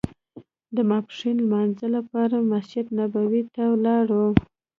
[0.75, 4.25] د ماسپښین لمانځه لپاره مسجد نبوي ته لاړو.